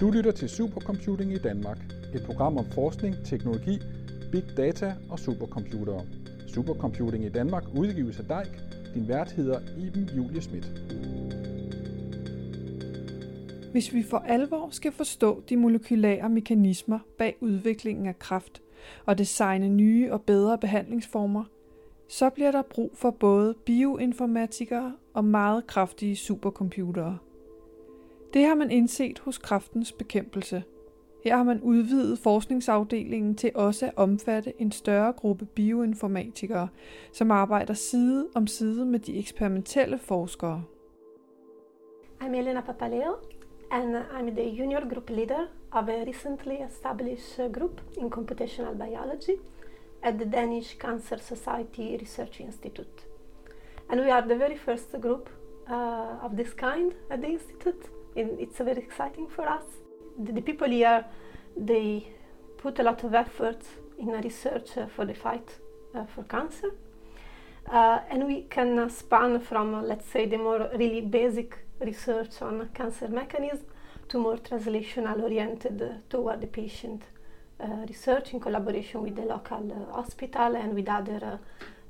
Du 0.00 0.10
lytter 0.10 0.32
til 0.32 0.48
Supercomputing 0.48 1.32
i 1.32 1.38
Danmark, 1.38 1.78
et 2.14 2.22
program 2.26 2.56
om 2.56 2.64
forskning, 2.74 3.14
teknologi, 3.24 3.78
big 4.32 4.44
data 4.56 4.94
og 5.10 5.18
supercomputere. 5.18 6.06
Supercomputing 6.46 7.24
i 7.24 7.28
Danmark 7.28 7.64
udgives 7.76 8.18
af 8.18 8.24
DEIK. 8.24 8.60
Din 8.94 9.08
vært 9.08 9.32
hedder 9.32 9.60
Iben 9.78 10.10
Julie 10.16 10.40
Schmidt. 10.40 10.64
Hvis 13.72 13.92
vi 13.92 14.02
for 14.02 14.18
alvor 14.18 14.68
skal 14.70 14.92
forstå 14.92 15.42
de 15.48 15.56
molekylære 15.56 16.28
mekanismer 16.28 16.98
bag 17.18 17.36
udviklingen 17.40 18.06
af 18.06 18.18
kræft 18.18 18.62
og 19.06 19.18
designe 19.18 19.68
nye 19.68 20.12
og 20.12 20.22
bedre 20.22 20.58
behandlingsformer, 20.58 21.44
så 22.08 22.30
bliver 22.30 22.50
der 22.50 22.62
brug 22.62 22.92
for 22.94 23.10
både 23.10 23.54
bioinformatikere 23.66 24.92
og 25.14 25.24
meget 25.24 25.66
kraftige 25.66 26.16
supercomputere. 26.16 27.18
Det 28.34 28.44
har 28.44 28.54
man 28.54 28.70
indset 28.70 29.18
hos 29.18 29.38
kraftens 29.38 29.92
bekæmpelse. 29.92 30.62
Her 31.24 31.36
har 31.36 31.44
man 31.44 31.60
udvidet 31.60 32.18
forskningsafdelingen 32.18 33.34
til 33.34 33.50
også 33.54 33.86
at 33.86 33.92
omfatte 33.96 34.52
en 34.58 34.72
større 34.72 35.12
gruppe 35.12 35.44
bioinformatikere, 35.44 36.68
som 37.12 37.30
arbejder 37.30 37.74
side 37.74 38.28
om 38.34 38.46
side 38.46 38.86
med 38.86 38.98
de 38.98 39.18
eksperimentelle 39.18 39.98
forskere. 39.98 40.64
I'm 42.20 42.34
Elena 42.34 42.60
Papaleo, 42.60 43.14
and 43.70 43.96
I'm 43.96 44.30
the 44.30 44.48
junior 44.58 44.88
group 44.94 45.10
leader 45.10 45.46
of 45.72 45.88
a 45.88 46.04
recently 46.06 46.56
established 46.68 47.52
group 47.52 47.80
in 47.98 48.10
computational 48.10 48.76
biology 48.78 49.38
at 50.02 50.14
the 50.14 50.30
Danish 50.30 50.78
Cancer 50.78 51.16
Society 51.16 51.96
Research 52.00 52.40
Institute. 52.40 53.06
And 53.88 54.00
we 54.00 54.12
are 54.12 54.22
the 54.22 54.36
very 54.36 54.56
first 54.56 55.00
group 55.00 55.28
uh, 55.70 56.24
of 56.24 56.36
this 56.36 56.54
kind 56.54 56.92
at 57.10 57.20
the 57.20 57.28
institute, 57.28 57.90
and 58.16 58.38
it's 58.40 58.58
very 58.58 58.82
exciting 58.82 59.28
for 59.28 59.48
us. 59.48 59.64
The, 60.18 60.32
the 60.32 60.42
people 60.42 60.68
here, 60.68 61.04
they 61.56 62.08
put 62.58 62.78
a 62.78 62.82
lot 62.82 63.04
of 63.04 63.14
effort 63.14 63.62
in 63.98 64.08
research 64.08 64.76
uh, 64.76 64.86
for 64.86 65.04
the 65.04 65.14
fight 65.14 65.48
uh, 65.94 66.04
for 66.06 66.24
cancer. 66.24 66.70
Uh, 67.70 68.00
and 68.10 68.26
we 68.26 68.42
can 68.42 68.88
span 68.90 69.40
from, 69.40 69.86
let's 69.86 70.06
say, 70.06 70.26
the 70.26 70.38
more 70.38 70.70
really 70.76 71.00
basic 71.00 71.58
research 71.80 72.42
on 72.42 72.68
cancer 72.74 73.08
mechanism 73.08 73.66
to 74.08 74.18
more 74.18 74.36
translational 74.36 75.22
oriented 75.22 76.02
toward 76.08 76.40
the 76.40 76.46
patient 76.46 77.02
uh, 77.60 77.84
research 77.88 78.32
in 78.32 78.40
collaboration 78.40 79.02
with 79.02 79.14
the 79.16 79.22
local 79.22 79.70
uh, 79.70 79.94
hospital 79.94 80.56
and 80.56 80.74
with 80.74 80.88
other 80.88 81.38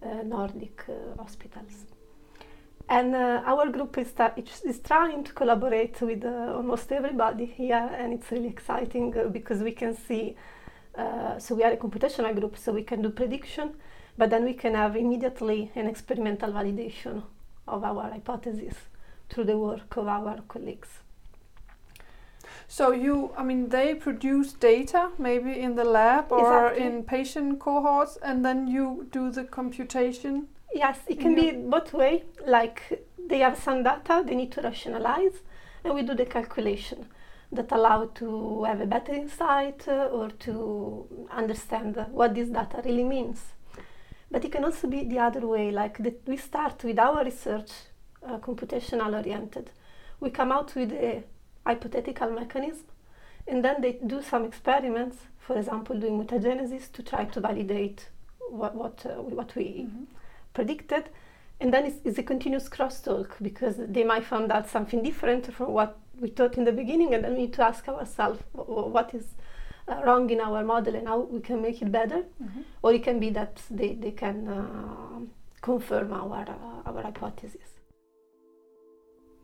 uh, 0.03 0.23
Nordic 0.25 0.85
hospitals. 1.17 1.87
And 2.91 3.15
uh, 3.15 3.43
our 3.47 3.69
group 3.69 3.97
is, 3.99 4.13
is 4.65 4.81
trying 4.81 5.23
to 5.23 5.33
collaborate 5.33 6.01
with 6.03 6.25
uh, 6.25 6.55
almost 6.57 6.91
everybody 6.91 7.47
here, 7.47 7.89
and 7.97 8.13
it's 8.13 8.33
really 8.33 8.49
exciting 8.49 9.17
uh, 9.17 9.29
because 9.29 9.63
we 9.63 9.71
can 9.71 9.97
see. 9.97 10.37
so 11.39 11.55
we 11.55 11.63
are 11.63 11.73
a 11.73 11.77
computational 11.77 12.35
group, 12.35 12.59
so 12.59 12.73
we 12.73 12.83
can 12.83 13.01
do 13.01 13.11
prediction, 13.11 13.71
but 14.19 14.29
then 14.29 14.45
we 14.45 14.53
can 14.53 14.75
have 14.75 14.97
immediately 14.97 15.71
an 15.77 15.87
experimental 15.87 16.53
validation 16.53 17.23
of 17.69 17.85
our 17.85 18.11
hypothesis 18.11 18.75
through 19.29 19.45
the 19.45 19.57
work 19.57 19.97
of 19.97 20.09
our 20.09 20.41
colleagues. 20.49 20.89
So 22.67 22.91
you, 22.93 23.33
I 23.37 23.45
mean, 23.45 23.69
they 23.69 23.95
produce 23.95 24.53
data 24.53 25.11
maybe 25.19 25.59
in 25.61 25.77
the 25.77 25.85
lab 25.85 26.33
or 26.33 26.41
Exactly. 26.41 26.87
in 26.87 27.05
patient 27.05 27.61
cohorts, 27.61 28.19
and 28.23 28.45
then 28.45 28.67
you 28.67 29.07
do 29.11 29.31
the 29.31 29.45
computation. 29.45 30.49
Yes, 30.75 30.99
it 31.09 31.19
can 31.21 31.35
be 31.35 31.51
both 31.53 31.93
way. 31.93 32.25
Like 32.47 33.05
they 33.29 33.39
have 33.41 33.59
some 33.59 33.83
data 33.83 34.23
they 34.25 34.35
need 34.35 34.53
to 34.53 34.63
rationalize, 34.63 35.43
and 35.85 35.95
we 35.95 36.03
do 36.03 36.15
the 36.15 36.27
calculation 36.27 37.07
that 37.53 37.73
allow 37.73 38.07
to 38.15 38.65
have 38.65 38.81
a 38.81 38.87
better 38.87 39.13
insight 39.13 39.89
uh, 39.89 40.07
or 40.13 40.31
to 40.31 41.07
understand 41.33 41.97
what 42.13 42.35
this 42.35 42.49
data 42.49 42.81
really 42.85 43.03
means. 43.03 43.41
But 44.31 44.45
it 44.45 44.53
can 44.53 44.65
also 44.65 44.87
be 44.87 45.03
the 45.03 45.19
other 45.19 45.45
way, 45.45 45.73
like 45.73 45.99
that 45.99 46.21
we 46.27 46.37
start 46.37 46.85
with 46.85 46.99
our 47.01 47.25
research, 47.25 47.73
uh, 48.25 48.39
computational 48.39 49.17
oriented. 49.17 49.71
We 50.21 50.31
come 50.31 50.53
out 50.53 50.77
with 50.77 50.93
a 50.93 51.25
hypothetical 51.67 52.31
mechanism, 52.31 52.87
and 53.49 53.65
then 53.65 53.81
they 53.81 53.99
do 54.07 54.23
some 54.23 54.45
experiments, 54.45 55.17
for 55.41 55.59
example, 55.59 55.99
doing 55.99 56.25
mutagenesis 56.25 56.93
to 56.93 57.03
try 57.03 57.25
to 57.25 57.41
validate 57.41 58.09
what 58.49 58.77
what, 58.77 59.05
uh, 59.05 59.21
what 59.21 59.57
we 59.57 59.89
predicted. 60.53 61.05
And 61.61 61.73
then 61.73 61.85
it's, 61.85 62.01
it's 62.05 62.19
a 62.19 62.23
continuous 62.23 62.69
crosstalk 62.69 63.29
because 63.43 63.77
they 63.79 64.05
might 64.05 64.25
find 64.25 64.51
out 64.51 64.69
something 64.69 65.03
different 65.03 65.53
from 65.53 65.73
what 65.73 65.99
we 66.21 66.29
thought 66.29 66.57
in 66.59 66.65
the 66.65 66.73
beginning, 66.73 67.15
and 67.15 67.25
then 67.25 67.33
we 67.33 67.39
need 67.41 67.53
to 67.53 67.63
ask 67.63 67.89
ourselves 67.89 68.41
wh- 68.55 68.67
wh- 68.67 68.95
what 68.95 69.15
is 69.15 69.27
uh, 69.89 70.01
wrong 70.05 70.31
in 70.31 70.41
our 70.41 70.65
model 70.65 70.95
and 70.95 71.09
how 71.09 71.21
we 71.21 71.41
can 71.41 71.61
make 71.61 71.83
it 71.83 71.93
better. 71.93 72.23
Or 72.83 72.93
it 72.93 73.03
can 73.03 73.21
be 73.21 73.31
that 73.31 73.63
they, 73.71 73.95
they 73.95 74.13
can 74.13 74.49
uh, 74.49 75.21
confirm 75.61 76.13
our, 76.13 76.47
uh, 76.49 76.89
our 76.91 77.03
hypothesis. 77.03 77.77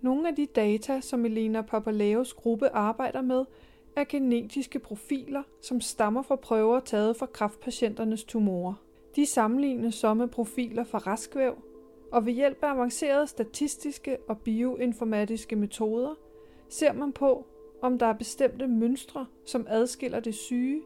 Nogle 0.02 0.28
af 0.28 0.34
de 0.36 0.46
data, 0.46 1.00
som 1.00 1.24
Elena 1.24 1.62
Papaleos 1.62 2.34
gruppe 2.34 2.68
arbejder 2.68 3.20
med, 3.20 3.44
er 3.96 4.04
genetiske 4.04 4.78
profiler, 4.78 5.42
som 5.62 5.80
stammer 5.80 6.22
fra 6.22 6.36
prøver 6.36 6.80
taget 6.80 7.16
fra 7.16 7.26
kræftpatienternes 7.26 8.24
tumorer. 8.24 8.74
De 9.16 9.26
sammenlignes 9.26 9.94
så 9.94 10.14
med 10.14 10.28
profiler 10.28 10.84
fra 10.84 10.98
raskvæv, 10.98 11.54
og 12.12 12.26
ved 12.26 12.32
hjælp 12.32 12.58
af 12.62 12.68
avancerede 12.68 13.26
statistiske 13.26 14.18
og 14.28 14.38
bioinformatiske 14.38 15.56
metoder 15.56 16.14
ser 16.68 16.92
man 16.92 17.12
på, 17.12 17.46
om 17.82 17.98
der 17.98 18.06
er 18.06 18.12
bestemte 18.12 18.66
mønstre, 18.66 19.26
som 19.44 19.66
adskiller 19.68 20.20
det 20.20 20.34
syge 20.34 20.82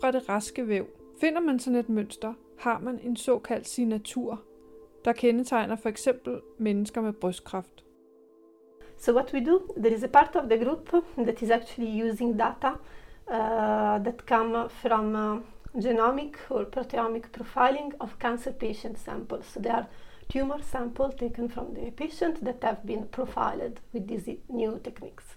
fra 0.00 0.10
det 0.10 0.28
raske 0.28 0.68
væv. 0.68 0.86
Finder 1.20 1.40
man 1.40 1.58
sådan 1.58 1.78
et 1.78 1.88
mønster, 1.88 2.34
har 2.58 2.78
man 2.78 2.98
en 3.02 3.16
såkaldt 3.16 3.68
signatur, 3.68 4.42
der 5.04 5.12
kendetegner 5.12 5.76
for 5.76 5.88
eksempel 5.88 6.40
mennesker 6.58 7.00
med 7.00 7.12
brystkræft. 7.12 7.84
So 8.96 9.12
what 9.12 9.34
we 9.34 9.46
do, 9.46 9.60
there 9.76 9.94
is 9.94 10.04
a 10.04 10.08
part 10.08 10.36
of 10.36 10.50
the 10.50 10.64
group 10.64 11.04
that 11.18 11.42
is 11.42 11.50
actually 11.50 12.10
using 12.10 12.38
data 12.38 12.70
uh, 13.26 14.04
that 14.04 14.18
come 14.26 14.68
from 14.68 15.14
uh, 15.14 15.40
genomic 15.76 16.36
or 16.48 16.64
proteomic 16.64 17.30
profiling 17.30 17.92
of 18.00 18.18
cancer 18.18 18.52
patient 18.52 18.98
samples. 18.98 19.46
So 19.52 19.60
they 19.60 19.70
are 19.70 19.86
tumor 20.28 20.62
samples 20.62 21.14
taken 21.16 21.48
from 21.48 21.74
the 21.74 21.90
patient 21.90 22.44
that 22.44 22.62
have 22.62 22.84
been 22.86 23.06
profiled 23.08 23.80
with 23.92 24.06
these 24.08 24.28
new 24.48 24.80
techniques. 24.82 25.36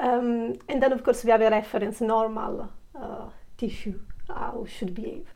Um, 0.00 0.54
and 0.68 0.82
then, 0.82 0.92
of 0.92 1.02
course, 1.02 1.24
we 1.24 1.30
have 1.30 1.40
a 1.40 1.50
reference 1.50 2.00
normal 2.00 2.70
uh, 2.94 3.28
tissue, 3.56 4.00
how 4.28 4.64
should 4.68 4.94
behave. 4.94 5.26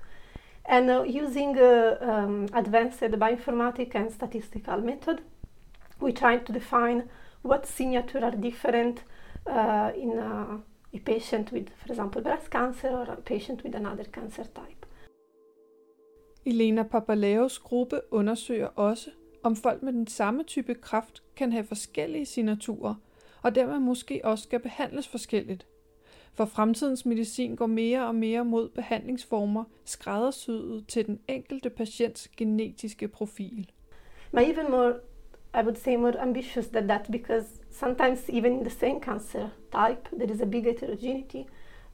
And 0.64 0.90
uh, 0.90 1.02
using 1.02 1.58
uh, 1.58 1.96
um, 2.00 2.48
advanced 2.52 3.00
bioinformatic 3.00 3.94
and 3.94 4.10
statistical 4.12 4.80
method, 4.80 5.22
we 6.00 6.12
try 6.12 6.36
to 6.36 6.52
define 6.52 7.08
what 7.42 7.66
signature 7.66 8.24
are 8.24 8.30
different 8.30 9.02
uh, 9.46 9.90
in 9.96 10.18
uh, 10.18 10.58
a 10.94 10.98
patient 10.98 11.52
with, 11.52 11.68
for 11.76 11.88
example, 11.88 12.22
breast 12.22 12.50
cancer 12.50 12.90
or 12.90 13.12
a 13.12 13.20
patient 13.20 13.64
with 13.64 13.76
another 13.76 14.04
cancer 14.04 14.44
type. 14.44 14.86
Elena 16.46 16.82
Papaleos 16.82 17.58
gruppe 17.58 18.00
undersøger 18.10 18.66
også, 18.66 19.10
om 19.42 19.56
folk 19.56 19.82
med 19.82 19.92
den 19.92 20.06
samme 20.06 20.42
type 20.42 20.74
kræft 20.74 21.22
kan 21.36 21.52
have 21.52 21.64
forskellige 21.64 22.26
signaturer, 22.26 22.94
og 23.42 23.54
dermed 23.54 23.78
måske 23.78 24.20
også 24.24 24.44
skal 24.44 24.60
behandles 24.60 25.08
forskelligt. 25.08 25.66
For 26.34 26.44
fremtidens 26.44 27.06
medicin 27.06 27.56
går 27.56 27.66
mere 27.66 28.06
og 28.06 28.14
mere 28.14 28.44
mod 28.44 28.68
behandlingsformer 28.68 29.64
skræddersyet 29.84 30.84
til 30.88 31.06
den 31.06 31.20
enkelte 31.28 31.70
patients 31.70 32.28
genetiske 32.28 33.08
profil. 33.08 33.70
But 34.32 34.42
even 34.42 34.70
more, 34.70 34.94
I 35.54 35.62
would 35.62 35.76
say, 35.76 35.96
more 35.96 36.16
ambitious 36.18 36.68
than 36.68 36.86
that 36.86 37.10
because 37.10 37.60
sometimes 37.70 38.30
even 38.30 38.52
in 38.52 38.64
the 38.64 38.70
same 38.70 39.00
cancer 39.00 39.50
type, 39.70 40.08
there 40.12 40.30
is 40.30 40.40
a 40.40 40.46
big 40.46 40.64
heterogeneity. 40.64 41.46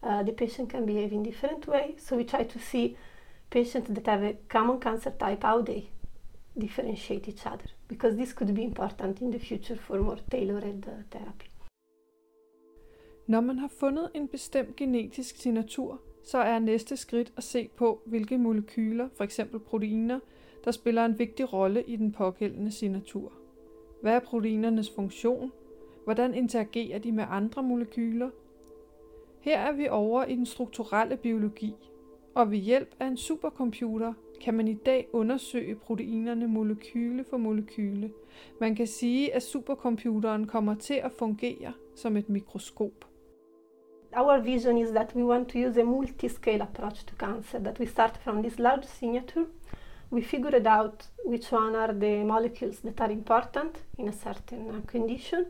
Uh, 0.02 0.22
the 0.22 0.32
patient 0.32 0.70
can 0.70 0.86
behave 0.86 1.12
in 1.12 1.22
different 1.24 1.66
way. 1.66 1.96
So 1.98 2.16
we 2.16 2.24
try 2.24 2.44
to 2.44 2.58
see 2.58 2.96
patients 3.50 3.88
that 3.90 4.06
have 4.06 4.22
a 4.22 4.36
common 4.48 4.78
cancer 4.80 5.10
type, 5.10 5.42
how 5.42 5.62
they 5.62 5.90
differentiate 6.56 7.28
each 7.28 7.46
other, 7.46 7.68
because 7.88 8.16
this 8.16 8.32
could 8.32 8.54
be 8.54 8.62
important 8.62 9.20
in 9.20 9.30
the 9.32 9.38
future 9.38 9.76
for 9.76 10.00
more 10.00 10.18
tailored 10.30 10.86
uh, 10.86 11.02
therapy. 11.10 11.50
Når 13.26 13.40
man 13.40 13.58
har 13.58 13.68
fundet 13.68 14.10
en 14.14 14.28
bestemt 14.28 14.76
genetisk 14.76 15.36
signatur, 15.36 16.00
så 16.24 16.38
er 16.38 16.58
næste 16.58 16.96
skridt 16.96 17.32
at 17.36 17.44
se 17.44 17.68
på, 17.76 18.02
hvilke 18.06 18.38
molekyler, 18.38 19.08
f.eks. 19.18 19.40
proteiner, 19.66 20.20
der 20.64 20.70
spiller 20.70 21.04
en 21.04 21.18
vigtig 21.18 21.52
rolle 21.52 21.82
i 21.82 21.96
den 21.96 22.12
pågældende 22.12 22.72
signatur. 22.72 23.32
Hvad 24.00 24.12
er 24.12 24.20
proteinernes 24.20 24.90
funktion? 24.90 25.52
Hvordan 26.04 26.34
interagerer 26.34 26.98
de 26.98 27.12
med 27.12 27.24
andre 27.30 27.62
molekyler? 27.62 28.30
Her 29.40 29.58
er 29.58 29.72
vi 29.72 29.88
over 29.88 30.24
i 30.24 30.34
den 30.34 30.46
strukturelle 30.46 31.16
biologi, 31.16 31.74
og 32.34 32.50
ved 32.50 32.58
hjælp 32.58 32.94
af 33.00 33.06
en 33.06 33.16
supercomputer 33.16 34.12
kan 34.40 34.54
man 34.54 34.68
i 34.68 34.74
dag 34.74 35.08
undersøge 35.12 35.74
proteinerne 35.74 36.48
molekyle 36.48 37.24
for 37.30 37.36
molekyle. 37.36 38.12
Man 38.60 38.74
kan 38.74 38.86
sige, 38.86 39.34
at 39.34 39.42
supercomputeren 39.42 40.46
kommer 40.46 40.74
til 40.74 40.94
at 40.94 41.12
fungere 41.12 41.72
som 41.94 42.16
et 42.16 42.28
mikroskop. 42.28 43.04
Our 44.16 44.42
vision 44.42 44.78
is 44.78 44.88
that 44.88 45.16
we 45.16 45.24
want 45.24 45.48
to 45.48 45.58
use 45.58 45.80
a 45.80 45.84
multi-scale 45.84 46.62
approach 46.62 47.06
to 47.06 47.16
cancer, 47.16 47.58
that 47.58 47.80
we 47.80 47.86
start 47.86 48.16
from 48.16 48.42
this 48.42 48.58
large 48.58 48.86
signature, 48.86 49.46
we 50.10 50.22
figured 50.22 50.66
out 50.66 51.06
which 51.24 51.50
one 51.52 51.76
are 51.76 51.92
the 51.92 52.24
molecules 52.24 52.78
that 52.80 53.00
are 53.00 53.10
important 53.10 53.76
in 53.98 54.08
a 54.08 54.12
certain 54.12 54.70
uh, 54.70 54.80
condition, 54.86 55.46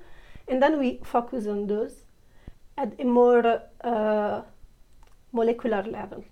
and 0.48 0.62
then 0.62 0.78
we 0.78 1.00
focus 1.04 1.46
on 1.46 1.66
those 1.66 2.04
at 2.76 2.92
a 2.98 3.04
more 3.04 3.62
uh, 3.82 4.42
molecular 5.32 5.82
level. 5.82 6.24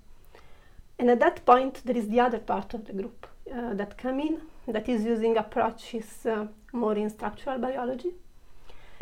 And 0.98 1.10
at 1.10 1.20
that 1.20 1.44
point, 1.44 1.82
there 1.84 1.96
is 1.96 2.08
the 2.08 2.20
other 2.20 2.38
part 2.38 2.74
of 2.74 2.86
the 2.86 2.92
group 2.92 3.26
uh, 3.52 3.74
that 3.74 3.98
come 3.98 4.18
in 4.20 4.40
that 4.66 4.88
is 4.88 5.04
using 5.04 5.36
approaches 5.36 6.26
uh, 6.26 6.46
more 6.72 6.94
in 6.96 7.10
structural 7.10 7.58
biology, 7.58 8.12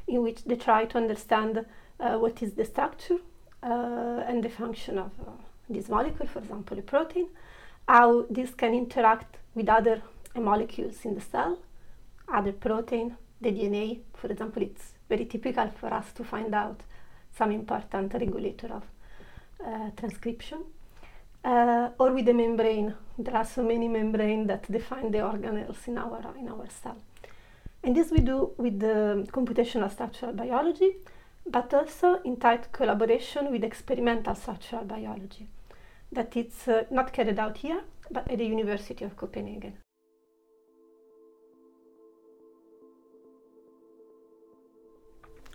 in 0.06 0.22
which 0.22 0.44
they 0.44 0.56
try 0.56 0.84
to 0.84 0.98
understand 0.98 1.64
uh, 2.00 2.18
what 2.18 2.42
is 2.42 2.54
the 2.54 2.64
structure 2.64 3.18
uh, 3.62 4.22
and 4.26 4.42
the 4.42 4.50
function 4.50 4.98
of 4.98 5.12
this 5.70 5.88
molecule, 5.88 6.28
for 6.28 6.40
example, 6.40 6.78
a 6.78 6.82
protein, 6.82 7.28
how 7.88 8.26
this 8.30 8.54
can 8.54 8.74
interact 8.74 9.36
with 9.54 9.68
other 9.68 10.02
molecules 10.34 11.04
in 11.04 11.14
the 11.14 11.20
cell, 11.20 11.58
other 12.28 12.52
protein, 12.52 13.16
the 13.40 13.50
DNA, 13.50 14.00
for 14.14 14.28
example, 14.30 14.62
it's 14.62 14.94
very 15.08 15.26
typical 15.26 15.68
for 15.80 15.92
us 15.92 16.12
to 16.12 16.24
find 16.24 16.54
out 16.54 16.80
some 17.36 17.52
important 17.52 18.14
regulator 18.14 18.68
of 18.72 18.84
uh, 19.64 19.90
transcription. 19.96 20.64
Uh, 21.44 21.90
or 21.98 22.10
with 22.12 22.24
the 22.24 22.32
membrane. 22.32 22.94
There 23.18 23.36
are 23.36 23.44
so 23.44 23.62
many 23.62 23.86
membranes 23.86 24.48
that 24.48 24.70
define 24.72 25.10
the 25.10 25.18
organelles 25.18 25.86
in 25.86 25.98
our, 25.98 26.34
in 26.38 26.48
our 26.48 26.66
cell. 26.82 26.96
And 27.82 27.94
this 27.94 28.10
we 28.10 28.20
do 28.20 28.52
with 28.56 28.80
the 28.80 29.28
computational 29.30 29.92
structural 29.92 30.32
biology, 30.32 30.96
but 31.46 31.74
also 31.74 32.22
in 32.24 32.38
tight 32.38 32.72
collaboration 32.72 33.52
with 33.52 33.62
experimental 33.62 34.34
structural 34.34 34.84
biology 34.84 35.46
that 36.14 36.36
it's 36.36 36.68
uh, 36.68 36.84
not 36.90 37.12
carried 37.12 37.38
out 37.38 37.58
here, 37.58 37.80
but 38.10 38.30
at 38.30 38.38
the 38.38 38.46
University 38.46 39.04
of 39.04 39.16
Copenhagen. 39.16 39.74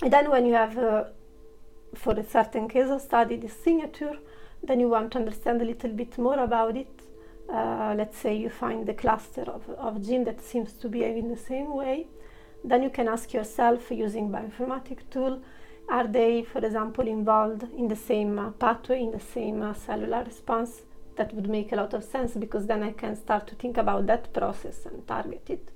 And 0.02 0.14
then 0.14 0.30
when 0.30 0.46
you 0.46 0.54
have, 0.54 0.78
uh, 0.78 1.04
for 1.96 2.14
a 2.14 2.24
certain 2.24 2.70
case 2.70 2.90
of 2.90 3.02
study, 3.02 3.36
the 3.36 3.50
signature, 3.50 4.18
then 4.64 4.80
you 4.80 4.90
want 4.90 5.12
to 5.12 5.18
understand 5.18 5.62
a 5.62 5.66
little 5.66 5.92
bit 5.92 6.18
more 6.18 6.40
about 6.40 6.78
it. 6.78 7.02
Uh, 7.52 7.96
let's 7.98 8.18
say 8.18 8.36
you 8.36 8.50
find 8.50 8.86
the 8.86 8.94
cluster 8.94 9.42
of, 9.42 9.70
of 9.72 10.06
gene 10.06 10.24
that 10.24 10.40
seems 10.42 10.74
to 10.74 10.88
behave 10.88 11.18
in 11.18 11.30
the 11.30 11.38
same 11.38 11.76
way. 11.76 12.08
Then 12.64 12.84
you 12.84 12.90
can 12.90 13.08
ask 13.08 13.34
yourself 13.34 13.90
using 13.90 14.30
bioinformatic 14.30 15.00
tool, 15.10 15.42
are 15.90 16.08
they, 16.08 16.44
for 16.44 16.64
example, 16.64 17.08
involved 17.08 17.64
in 17.76 17.88
the 17.88 17.96
same 17.96 18.38
uh, 18.38 18.52
pathway, 18.52 19.02
in 19.02 19.12
the 19.12 19.20
same 19.20 19.62
uh, 19.62 19.74
cellular 19.74 20.24
response? 20.24 20.82
That 21.16 21.34
would 21.34 21.50
make 21.50 21.72
a 21.72 21.76
lot 21.76 21.94
of 21.94 22.04
sense 22.04 22.34
because 22.34 22.68
then 22.68 22.84
I 22.84 22.92
can 22.92 23.16
start 23.16 23.48
to 23.48 23.56
think 23.56 23.78
about 23.78 24.06
that 24.08 24.32
process 24.32 24.86
and 24.86 25.06
target 25.08 25.50
it. 25.50 25.70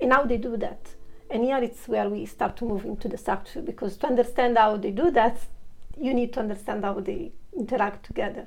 And 0.00 0.12
how 0.12 0.24
they 0.24 0.38
do 0.38 0.56
that. 0.56 0.94
And 1.30 1.44
here 1.44 1.58
it's 1.58 1.86
where 1.86 2.08
we 2.08 2.26
start 2.26 2.56
to 2.56 2.64
move 2.64 2.84
into 2.84 3.06
the 3.06 3.16
structure 3.16 3.62
because 3.62 3.96
to 3.98 4.06
understand 4.06 4.58
how 4.58 4.76
they 4.76 4.90
do 4.90 5.10
that, 5.12 5.38
you 6.00 6.12
need 6.12 6.32
to 6.32 6.40
understand 6.40 6.84
how 6.84 7.00
they 7.00 7.32
interact 7.56 8.04
together, 8.06 8.46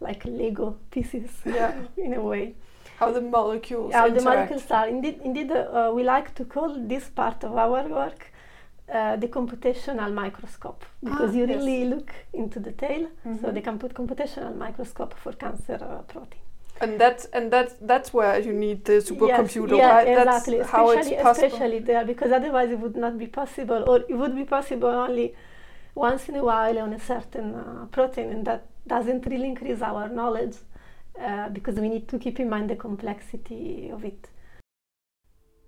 like 0.00 0.24
Lego 0.24 0.78
pieces, 0.90 1.30
yeah, 1.44 1.74
in 1.96 2.14
a 2.14 2.22
way. 2.22 2.54
How 2.98 3.12
the 3.12 3.20
molecules. 3.20 3.92
How 3.92 4.06
interact. 4.06 4.18
the 4.18 4.30
molecules 4.30 4.70
are. 4.70 4.88
Indeed, 4.88 5.20
indeed, 5.24 5.50
uh, 5.52 5.90
we 5.94 6.02
like 6.02 6.34
to 6.36 6.44
call 6.44 6.76
this 6.78 7.08
part 7.08 7.44
of 7.44 7.56
our 7.56 7.86
work 7.88 8.32
uh, 8.92 9.16
the 9.16 9.28
computational 9.28 10.12
microscope 10.12 10.84
because 11.04 11.30
Ah, 11.30 11.38
you 11.38 11.46
yes. 11.46 11.56
really 11.56 11.84
look 11.84 12.10
into 12.32 12.58
detail. 12.60 13.06
So 13.22 13.28
Mhm. 13.48 13.54
they 13.54 13.60
can 13.62 13.78
put 13.78 13.94
computational 13.94 14.54
microscope 14.56 15.14
for 15.22 15.32
cancer 15.32 15.78
uh, 15.80 16.02
protein. 16.12 16.40
And 16.82 16.98
that's 16.98 17.26
and 17.36 17.50
that's 17.50 17.74
that's 17.92 18.08
where 18.14 18.38
you 18.46 18.52
need 18.52 18.84
the 18.84 19.00
supercomputer, 19.08 19.76
yes, 19.76 19.78
yeah, 19.78 19.94
right? 19.96 20.08
exactly. 20.08 20.56
That's 20.58 20.70
how 20.70 20.90
it's 20.90 21.00
especially, 21.06 21.22
possible. 21.22 21.46
especially 21.46 21.78
there, 21.80 22.04
because 22.06 22.32
otherwise 22.32 22.70
it 22.70 22.78
would 22.80 22.96
not 22.96 23.18
be 23.18 23.26
possible, 23.26 23.80
or 23.90 23.96
it 24.08 24.16
would 24.20 24.34
be 24.34 24.44
possible 24.44 24.88
only 24.88 25.34
once 25.94 26.28
in 26.30 26.36
a 26.36 26.42
while 26.42 26.78
on 26.78 26.92
a 26.94 26.98
certain 26.98 27.54
uh, 27.54 27.86
protein, 27.90 28.30
and 28.30 28.44
that 28.46 28.62
doesn't 28.86 29.26
really 29.26 29.48
increase 29.54 29.82
our 29.82 30.08
knowledge 30.08 30.56
uh, 31.20 31.48
because 31.50 31.76
we 31.78 31.88
need 31.88 32.08
to 32.08 32.18
keep 32.18 32.40
in 32.40 32.48
mind 32.48 32.70
the 32.70 32.76
complexity 32.76 33.90
of 33.92 34.04
it. 34.04 34.28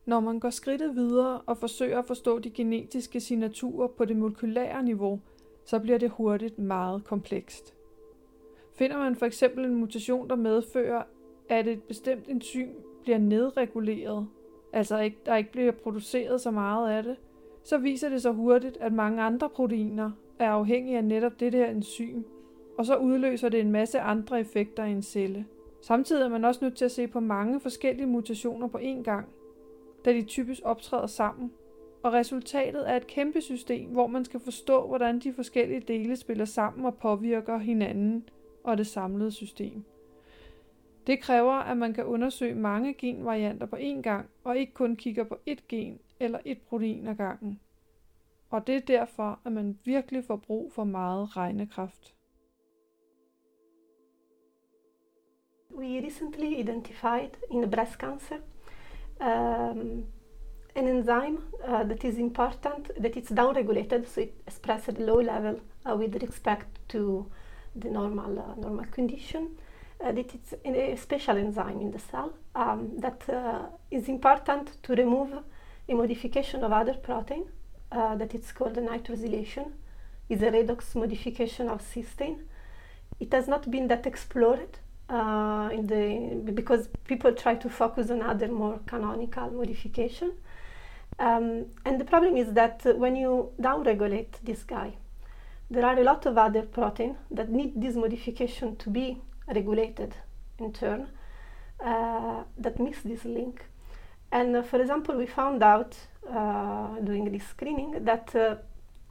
Når 0.06 0.20
man 0.20 0.38
går 0.38 0.50
skridtet 0.50 0.96
videre 0.96 1.40
og 1.46 1.58
forsøger 1.58 1.98
at 1.98 2.06
forstå 2.06 2.38
de 2.38 2.50
genetiske 2.50 3.20
signaturer 3.20 3.88
på 3.88 4.04
det 4.04 4.16
molekylære 4.16 4.82
niveau, 4.82 5.20
så 5.64 5.78
bliver 5.78 5.98
det 5.98 6.10
hurtigt 6.10 6.58
meget 6.58 7.04
komplekst. 7.04 7.74
Finder 8.74 8.98
man 8.98 9.16
for 9.16 9.26
eksempel 9.26 9.64
en 9.64 9.74
mutation, 9.74 10.28
der 10.28 10.36
medfører, 10.36 11.02
at 11.48 11.66
et 11.66 11.82
bestemt 11.82 12.28
enzym 12.28 12.68
bliver 13.02 13.18
nedreguleret, 13.18 14.26
altså 14.72 14.98
ikke, 14.98 15.18
der 15.26 15.36
ikke 15.36 15.52
bliver 15.52 15.72
produceret 15.72 16.40
så 16.40 16.50
meget 16.50 16.90
af 16.90 17.02
det, 17.02 17.16
så 17.64 17.78
viser 17.78 18.08
det 18.08 18.22
sig 18.22 18.32
hurtigt, 18.32 18.76
at 18.80 18.92
mange 18.92 19.22
andre 19.22 19.48
proteiner 19.48 20.10
er 20.38 20.50
afhængige 20.50 20.96
af 20.96 21.04
netop 21.04 21.40
det 21.40 21.54
her 21.54 21.70
enzym, 21.70 22.22
og 22.78 22.86
så 22.86 22.96
udløser 22.96 23.48
det 23.48 23.60
en 23.60 23.72
masse 23.72 24.00
andre 24.00 24.40
effekter 24.40 24.84
i 24.84 24.92
en 24.92 25.02
celle. 25.02 25.46
Samtidig 25.80 26.24
er 26.24 26.28
man 26.28 26.44
også 26.44 26.64
nødt 26.64 26.76
til 26.76 26.84
at 26.84 26.90
se 26.90 27.06
på 27.06 27.20
mange 27.20 27.60
forskellige 27.60 28.06
mutationer 28.06 28.68
på 28.68 28.78
én 28.78 29.02
gang, 29.02 29.28
da 30.04 30.12
de 30.12 30.22
typisk 30.22 30.60
optræder 30.64 31.06
sammen, 31.06 31.52
og 32.02 32.12
resultatet 32.12 32.90
er 32.90 32.96
et 32.96 33.06
kæmpe 33.06 33.40
system, 33.40 33.90
hvor 33.90 34.06
man 34.06 34.24
skal 34.24 34.40
forstå, 34.40 34.86
hvordan 34.86 35.18
de 35.18 35.32
forskellige 35.32 35.80
dele 35.80 36.16
spiller 36.16 36.44
sammen 36.44 36.86
og 36.86 36.94
påvirker 36.94 37.58
hinanden 37.58 38.28
og 38.64 38.78
det 38.78 38.86
samlede 38.86 39.30
system. 39.30 39.84
Det 41.06 41.20
kræver, 41.20 41.52
at 41.52 41.76
man 41.76 41.94
kan 41.94 42.04
undersøge 42.04 42.54
mange 42.54 42.94
genvarianter 42.94 43.66
på 43.66 43.76
én 43.76 44.02
gang, 44.02 44.30
og 44.44 44.58
ikke 44.58 44.72
kun 44.72 44.96
kigger 44.96 45.24
på 45.24 45.38
ét 45.50 45.66
gen 45.68 46.00
eller 46.20 46.38
ét 46.38 46.58
protein 46.68 47.06
ad 47.06 47.14
gangen. 47.14 47.60
Og 48.50 48.66
det 48.66 48.76
er 48.76 48.80
derfor, 48.80 49.40
at 49.44 49.52
man 49.52 49.78
virkelig 49.84 50.24
får 50.24 50.36
brug 50.36 50.72
for 50.72 50.84
meget 50.84 51.36
regnekraft. 51.36 52.14
We 55.70 56.06
recently 56.06 56.58
identified 56.58 57.30
in 57.50 57.70
breast 57.70 57.92
cancer 57.92 58.36
um, 59.22 60.04
an 60.74 60.88
enzyme 60.88 61.38
uh, 61.64 61.84
that 61.84 62.04
is 62.04 62.18
important, 62.18 62.90
that 63.00 63.16
it's 63.16 63.30
downregulated, 63.30 64.08
so 64.08 64.22
it 64.22 64.34
expresses 64.46 64.88
at 64.88 65.00
low 65.00 65.20
level 65.20 65.60
uh, 65.88 65.94
with 65.94 66.20
respect 66.20 66.78
to 66.88 67.26
the 67.76 67.88
normal 67.88 68.38
uh, 68.38 68.54
normal 68.56 68.86
condition. 68.86 69.56
Uh, 70.02 70.10
that 70.10 70.34
it's 70.34 70.52
a 70.64 70.96
special 70.96 71.36
enzyme 71.36 71.80
in 71.80 71.92
the 71.92 71.98
cell 71.98 72.32
um, 72.56 72.90
that 72.98 73.22
uh, 73.28 73.66
is 73.90 74.08
important 74.08 74.82
to 74.82 74.94
remove 74.94 75.32
a 75.88 75.94
modification 75.94 76.64
of 76.64 76.72
other 76.72 76.94
protein 76.94 77.44
uh, 77.92 78.16
that 78.16 78.34
it's 78.34 78.50
called 78.50 78.74
nitrosylation. 78.74 79.72
Is 80.28 80.42
a 80.42 80.50
redox 80.50 80.94
modification 80.94 81.68
of 81.68 81.82
cysteine. 81.82 82.38
It 83.20 83.32
has 83.32 83.46
not 83.46 83.70
been 83.70 83.88
that 83.88 84.06
explored 84.06 84.78
uh, 85.12 85.68
in 85.72 85.86
the 85.86 86.52
because 86.52 86.88
people 87.06 87.32
try 87.32 87.54
to 87.54 87.68
focus 87.68 88.10
on 88.10 88.22
other 88.22 88.48
more 88.48 88.80
canonical 88.86 89.50
modification. 89.50 90.32
Um, 91.18 91.66
and 91.84 92.00
the 92.00 92.04
problem 92.04 92.36
is 92.36 92.54
that 92.54 92.82
when 92.98 93.16
you 93.16 93.52
downregulate 93.60 94.32
this 94.42 94.62
guy, 94.62 94.94
there 95.70 95.84
are 95.84 95.98
a 95.98 96.02
lot 96.02 96.26
of 96.26 96.38
other 96.38 96.62
protein 96.62 97.16
that 97.30 97.50
need 97.50 97.80
this 97.80 97.94
modification 97.94 98.76
to 98.76 98.90
be 98.90 99.20
regulated 99.46 100.14
in 100.58 100.72
turn 100.72 101.08
uh, 101.84 102.44
that 102.58 102.80
miss 102.80 103.02
this 103.04 103.24
link. 103.24 103.66
And 104.30 104.56
uh, 104.56 104.62
for 104.62 104.80
example, 104.80 105.16
we 105.16 105.26
found 105.26 105.62
out 105.62 105.96
uh, 106.30 106.98
doing 107.00 107.30
this 107.30 107.46
screening 107.46 108.04
that 108.04 108.34
uh, 108.34 108.56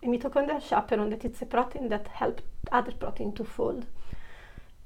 a 0.04 0.08
mitochondrial 0.08 0.62
chaperone, 0.62 1.12
that 1.12 1.26
it's 1.26 1.42
a 1.42 1.46
protein 1.46 1.90
that 1.90 2.08
helps 2.08 2.44
other 2.72 2.92
protein 2.92 3.34
to 3.34 3.44
fold, 3.44 3.86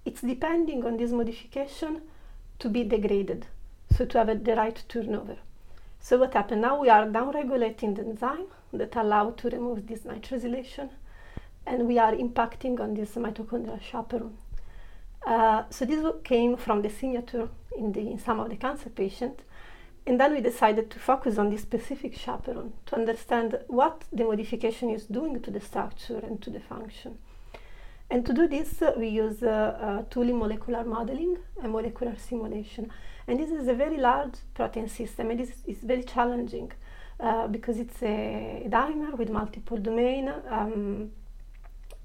it's 0.06 0.22
depending 0.22 0.86
on 0.86 0.98
this 0.98 1.12
modification 1.12 2.02
to 2.60 2.70
be 2.70 2.84
degraded, 2.84 3.48
so 3.96 4.06
to 4.06 4.18
have 4.18 4.30
a, 4.30 4.36
the 4.36 4.56
right 4.56 4.84
turnover. 4.88 5.38
So 6.00 6.20
what 6.20 6.34
happened 6.34 6.62
now? 6.62 6.80
We 6.80 6.90
are 6.90 7.06
downregulating 7.06 7.96
the 7.96 8.04
enzyme 8.04 8.48
that 8.74 8.96
allow 8.96 9.32
to 9.32 9.50
remove 9.50 9.88
this 9.88 10.02
nitrosylation, 10.02 10.90
and 11.66 11.88
we 11.88 11.98
are 11.98 12.14
impacting 12.14 12.80
on 12.80 12.94
this 12.94 13.16
mitochondrial 13.16 13.82
chaperone. 13.82 14.38
Uh, 15.26 15.64
so 15.72 15.86
this 15.86 16.06
came 16.24 16.56
from 16.56 16.84
the 16.84 16.90
signature 16.90 17.50
in, 17.76 17.92
the, 17.92 18.02
in 18.12 18.20
some 18.20 18.40
of 18.40 18.50
the 18.50 18.56
cancer 18.56 18.90
patients, 18.90 19.44
and 20.06 20.20
then 20.20 20.36
we 20.36 20.42
decided 20.42 20.92
to 20.92 21.00
focus 21.00 21.40
on 21.40 21.50
this 21.50 21.64
specific 21.64 22.16
chaperone 22.16 22.74
to 22.86 22.96
understand 22.96 23.58
what 23.68 24.04
the 24.14 24.24
modification 24.24 24.92
is 24.92 25.08
doing 25.08 25.42
to 25.42 25.50
the 25.50 25.60
structure 25.60 26.20
and 26.20 26.40
to 26.44 26.52
the 26.52 26.60
function. 26.60 27.18
And 28.10 28.26
to 28.26 28.34
do 28.34 28.48
this, 28.48 28.82
uh, 28.82 28.94
we 28.98 29.08
use 29.08 29.42
uh, 29.42 30.04
uh, 30.16 30.24
molecular 30.24 30.84
modeling 30.84 31.38
and 31.62 31.72
molecular 31.72 32.16
simulation. 32.18 32.92
And 33.28 33.40
this 33.40 33.50
is 33.50 33.68
a 33.68 33.74
very 33.74 33.98
large 33.98 34.36
protein 34.54 34.88
system, 34.88 35.32
and 35.32 35.40
this 35.40 35.52
is 35.66 35.80
very 35.80 36.04
challenging 36.04 36.72
uh, 37.20 37.48
because 37.48 37.80
it's 37.80 38.04
a 38.04 38.68
dimer 38.70 39.18
with 39.18 39.30
multiple 39.30 39.78
domain. 39.78 40.32
Um, 40.50 41.12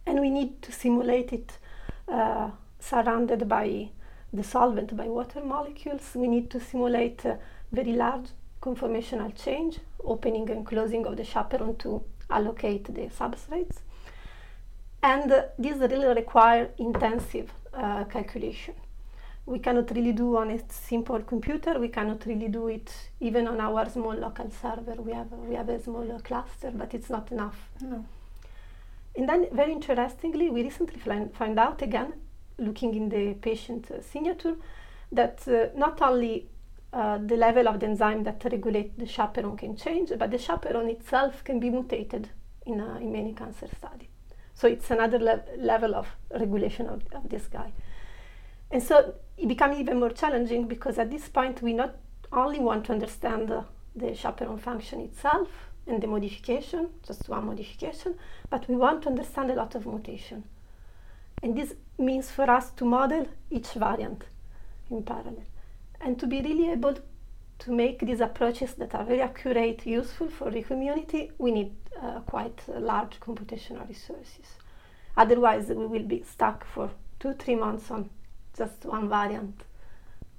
and 0.06 0.20
we 0.20 0.30
need 0.30 0.62
to 0.62 0.72
simulate 0.72 1.32
it 1.32 1.58
uh, 2.08 2.50
surrounded 2.78 3.46
by 3.46 3.90
the 4.32 4.42
solvent, 4.42 4.96
by 4.96 5.06
water 5.06 5.42
molecules. 5.44 6.12
We 6.14 6.28
need 6.28 6.50
to 6.52 6.60
simulate 6.60 7.24
very 7.70 7.92
large 7.92 8.30
conformational 8.62 9.32
change, 9.42 9.80
opening 10.02 10.48
and 10.50 10.66
closing 10.66 11.06
of 11.06 11.18
the 11.18 11.24
chaperone 11.24 11.76
to 11.76 12.02
allocate 12.30 12.84
the 12.84 13.08
substrates. 13.08 13.80
And 15.02 15.32
uh, 15.32 15.42
this 15.58 15.78
really 15.78 16.06
require 16.06 16.70
intensive 16.78 17.50
uh, 17.72 18.04
calculation. 18.04 18.74
We 19.46 19.58
cannot 19.58 19.90
really 19.90 20.12
do 20.12 20.36
on 20.36 20.50
a 20.50 20.60
simple 20.68 21.20
computer. 21.20 21.78
We 21.78 21.88
cannot 21.88 22.26
really 22.26 22.48
do 22.48 22.68
it 22.68 22.92
even 23.20 23.48
on 23.48 23.60
our 23.60 23.88
small 23.88 24.14
local 24.14 24.50
server. 24.50 25.00
We 25.00 25.12
have 25.12 25.32
we 25.32 25.54
have 25.54 25.68
a 25.68 25.82
small 25.82 26.20
cluster, 26.22 26.70
but 26.70 26.94
it's 26.94 27.10
not 27.10 27.32
enough. 27.32 27.70
No. 27.80 28.04
And 29.16 29.28
then, 29.28 29.48
very 29.52 29.72
interestingly, 29.72 30.50
we 30.50 30.62
recently 30.62 31.00
find, 31.00 31.34
find 31.34 31.58
out 31.58 31.82
again, 31.82 32.12
looking 32.58 32.94
in 32.94 33.08
the 33.08 33.34
patient 33.34 33.90
uh, 33.90 34.02
signature, 34.02 34.54
that 35.10 35.46
uh, 35.48 35.76
not 35.76 36.00
only 36.00 36.46
uh, 36.92 37.18
the 37.18 37.36
level 37.36 37.68
of 37.68 37.80
the 37.80 37.86
enzyme 37.86 38.22
that 38.24 38.44
regulate 38.44 38.98
the 38.98 39.06
chaperone 39.06 39.56
can 39.56 39.76
change, 39.76 40.12
but 40.16 40.30
the 40.30 40.38
chaperone 40.38 40.88
itself 40.88 41.42
can 41.42 41.58
be 41.58 41.70
mutated 41.70 42.28
in, 42.66 42.80
in 42.80 43.12
many 43.12 43.32
cancer 43.32 43.66
studies. 43.76 44.08
So 44.60 44.68
it's 44.68 44.90
another 44.90 45.18
le- 45.18 45.42
level 45.56 45.94
of 45.94 46.06
regulation 46.38 46.86
of, 46.86 47.00
of 47.12 47.30
this 47.30 47.46
guy. 47.46 47.72
And 48.70 48.82
so 48.82 49.14
it 49.38 49.48
becomes 49.48 49.78
even 49.78 49.98
more 49.98 50.10
challenging 50.10 50.68
because 50.68 50.98
at 50.98 51.10
this 51.10 51.30
point 51.30 51.62
we 51.62 51.72
not 51.72 51.96
only 52.30 52.60
want 52.60 52.84
to 52.84 52.92
understand 52.92 53.50
the 53.96 54.14
chaperone 54.14 54.58
function 54.58 55.00
itself 55.00 55.48
and 55.86 56.02
the 56.02 56.06
modification, 56.06 56.90
just 57.02 57.26
one 57.30 57.46
modification, 57.46 58.16
but 58.50 58.68
we 58.68 58.76
want 58.76 59.02
to 59.04 59.08
understand 59.08 59.50
a 59.50 59.54
lot 59.54 59.74
of 59.74 59.86
mutation. 59.86 60.44
And 61.42 61.56
this 61.56 61.72
means 61.96 62.30
for 62.30 62.50
us 62.50 62.70
to 62.72 62.84
model 62.84 63.28
each 63.50 63.72
variant 63.72 64.24
in 64.90 65.02
parallel 65.04 65.42
and 66.02 66.20
to 66.20 66.26
be 66.26 66.42
really 66.42 66.70
able 66.70 66.98
to 67.60 67.70
make 67.70 68.00
these 68.00 68.20
approaches 68.20 68.74
that 68.74 68.94
are 68.94 69.04
very 69.04 69.20
accurate, 69.20 69.86
useful 69.86 70.28
for 70.28 70.50
the 70.50 70.62
community, 70.62 71.30
we 71.38 71.50
need 71.52 71.72
uh, 72.02 72.20
quite 72.20 72.60
uh, 72.68 72.80
large 72.80 73.20
computational 73.20 73.86
resources. 73.88 74.46
Otherwise, 75.16 75.68
we 75.68 75.86
will 75.86 76.02
be 76.02 76.22
stuck 76.22 76.64
for 76.64 76.90
two, 77.18 77.34
three 77.34 77.54
months 77.54 77.90
on 77.90 78.08
just 78.56 78.84
one 78.84 79.08
variant 79.08 79.62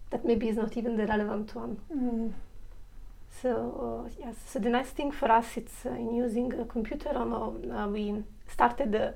that 0.09 0.25
maybe 0.25 0.49
is 0.49 0.57
not 0.57 0.75
even 0.77 0.97
the 0.97 1.05
relevant 1.05 1.55
one. 1.55 1.79
Mm. 1.95 2.33
So 3.41 4.05
uh, 4.05 4.09
yes, 4.19 4.35
so 4.45 4.59
the 4.59 4.69
nice 4.69 4.89
thing 4.89 5.11
for 5.11 5.31
us 5.31 5.55
it's 5.55 5.85
uh, 5.85 5.91
in 5.91 6.13
using 6.13 6.53
a 6.59 6.65
computer. 6.65 7.09
Uh, 7.09 7.87
we 7.87 8.23
started 8.47 8.93
uh, 8.93 9.11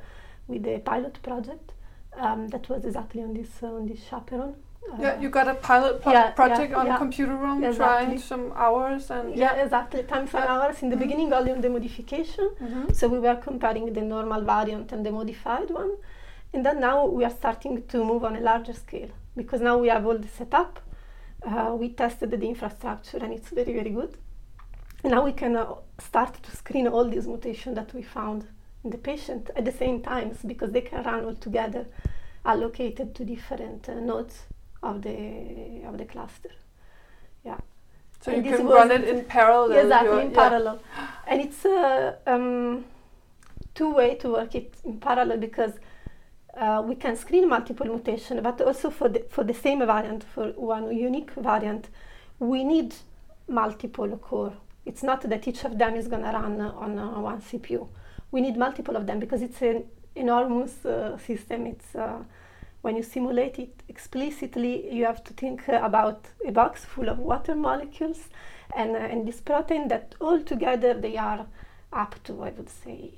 with 0.48 0.66
a 0.66 0.80
pilot 0.80 1.22
project 1.22 1.74
um, 2.18 2.48
that 2.48 2.70
was 2.70 2.86
exactly 2.86 3.22
on 3.22 3.34
this 3.34 3.50
uh, 3.62 3.68
on 3.68 3.88
this 3.88 4.00
chaperone. 4.10 4.56
Yeah, 5.00 5.20
you 5.20 5.30
got 5.30 5.48
a 5.48 5.56
pilot 5.56 6.02
yeah, 6.06 6.32
project 6.32 6.72
yeah, 6.72 6.78
on 6.78 6.86
yeah. 6.88 6.98
Computerome, 6.98 7.64
Exactly. 7.68 7.76
trying 8.06 8.20
some 8.20 8.54
hours 8.56 9.12
and 9.12 9.36
Yeah, 9.36 9.54
exactly. 9.64 10.04
Times 10.04 10.34
and 10.34 10.46
hours 10.46 10.82
in 10.84 10.90
the 10.90 10.96
Mhm. 10.96 11.00
beginning, 11.00 11.34
only 11.34 11.52
on 11.52 11.62
the 11.62 11.70
modification. 11.70 12.50
Mhm. 12.62 12.96
So 12.96 13.08
we 13.08 13.20
were 13.20 13.36
comparing 13.36 13.92
the 13.94 14.02
normal 14.02 14.42
variant 14.42 14.92
and 14.94 15.06
the 15.06 15.12
modified 15.12 15.70
one. 15.70 15.92
And 16.54 16.66
then 16.66 16.80
now 16.80 17.06
we 17.06 17.26
are 17.26 17.36
starting 17.42 17.84
to 17.92 18.04
move 18.06 18.24
on 18.24 18.36
a 18.36 18.40
larger 18.40 18.74
scale 18.74 19.10
because 19.36 19.62
now 19.62 19.78
we 19.78 19.90
have 19.90 20.06
all 20.06 20.18
the 20.18 20.28
setup. 20.40 20.80
Uh, 21.46 21.76
we 21.78 21.90
tested 21.90 22.32
the 22.32 22.48
infrastructure 22.48 23.18
and 23.18 23.34
it's 23.34 23.50
very, 23.50 23.74
very 23.74 23.90
good. 23.90 24.14
And 25.04 25.12
now 25.14 25.24
we 25.24 25.34
can 25.34 25.56
uh, 25.58 25.66
start 26.00 26.34
to 26.42 26.52
screen 26.56 26.88
all 26.88 27.06
these 27.06 27.28
mutations 27.28 27.76
that 27.76 27.94
we 27.94 28.02
found 28.02 28.48
in 28.84 28.90
the 28.92 28.98
patient 28.98 29.50
at 29.56 29.66
the 29.66 29.72
same 29.72 30.02
times 30.02 30.38
because 30.52 30.72
they 30.72 30.82
can 30.82 31.04
run 31.04 31.26
all 31.26 31.36
together, 31.36 31.86
allocated 32.46 33.14
to 33.16 33.26
different 33.26 33.90
uh, 33.90 33.96
nodes 34.00 34.44
of 34.84 35.02
the 35.02 35.84
of 35.86 35.98
the 35.98 36.06
cluster. 36.06 36.52
Yeah. 37.44 37.60
So 38.22 38.32
And 38.32 38.46
you 38.46 38.58
can 38.58 38.68
run 38.68 38.92
it 38.92 39.04
in 39.08 39.26
parallel. 39.26 39.78
exactly 39.78 40.22
in 40.26 40.32
yeah. 40.32 40.50
parallel 40.50 40.80
and 41.28 41.42
it's 41.42 41.64
a 41.66 42.18
um, 42.26 42.86
two 43.76 43.94
way 43.94 44.16
to 44.16 44.30
work 44.30 44.56
it 44.56 44.74
in 44.84 45.00
parallel 45.00 45.38
because 45.38 45.74
uh, 46.58 46.82
we 46.84 46.96
can 46.96 47.16
screen 47.16 47.48
multiple 47.48 47.86
mutation 47.86 48.42
but 48.42 48.62
also 48.62 48.90
for 48.90 49.10
the 49.10 49.26
for 49.30 49.44
the 49.44 49.54
same 49.54 49.80
variant 49.80 50.24
for 50.24 50.48
one 50.54 50.96
unique 50.96 51.32
variant 51.32 51.90
we 52.40 52.64
need 52.64 52.96
multiple 53.48 54.18
core 54.18 54.54
it's 54.86 55.04
not 55.04 55.22
that 55.22 55.48
each 55.48 55.64
of 55.64 55.78
them 55.78 55.96
is 55.96 56.08
going 56.08 56.24
to 56.24 56.30
run 56.30 56.60
on 56.62 56.98
uh, 56.98 57.20
one 57.20 57.42
cpu 57.42 57.88
we 58.32 58.42
need 58.42 58.58
multiple 58.58 58.96
of 58.96 59.06
them 59.06 59.20
because 59.20 59.42
it's 59.42 59.62
an 59.62 59.84
enormous 60.16 60.86
uh, 60.86 61.18
system 61.18 61.68
it's 61.68 61.94
uh, 61.96 62.24
when 62.86 62.96
you 62.96 63.02
simulate 63.02 63.58
it 63.58 63.82
explicitly, 63.90 64.94
you 64.94 65.06
have 65.06 65.24
to 65.24 65.34
think 65.34 65.68
uh, 65.68 65.80
about 65.82 66.28
a 66.48 66.52
box 66.52 66.86
full 66.86 67.10
of 67.10 67.18
water 67.18 67.56
molecules 67.56 68.30
and, 68.76 68.96
uh, 68.96 69.00
and 69.00 69.28
this 69.28 69.42
protein 69.42 69.88
that 69.88 70.14
all 70.22 70.40
together 70.40 70.94
they 70.94 71.18
are 71.18 71.48
up 71.92 72.14
to, 72.26 72.44
I 72.44 72.52
would 72.52 72.70
say, 72.70 73.12